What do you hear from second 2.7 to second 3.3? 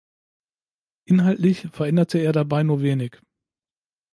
wenig.